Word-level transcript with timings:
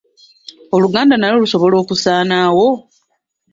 Oluganda 0.75 1.15
nalwo 1.17 1.37
lusobola 1.43 1.75
okusaanawo? 1.83 2.67